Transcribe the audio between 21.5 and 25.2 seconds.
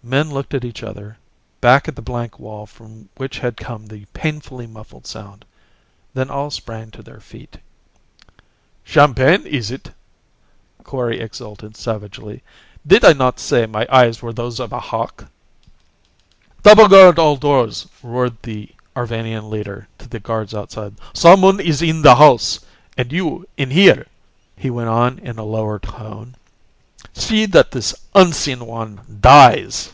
is in the house! And you in here," he went on